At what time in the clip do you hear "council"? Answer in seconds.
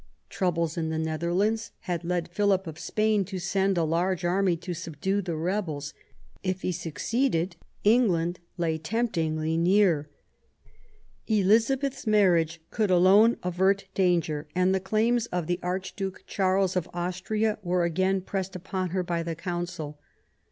19.35-19.99